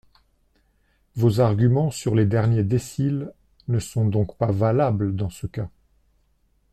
Vos 1.15 1.41
arguments 1.41 1.91
sur 1.91 2.15
les 2.15 2.25
derniers 2.25 2.63
déciles 2.63 3.31
ne 3.67 3.77
sont 3.77 4.07
donc 4.07 4.35
pas 4.35 4.51
valables 4.51 5.15
dans 5.15 5.29
ce 5.29 5.45
cas. 5.45 5.69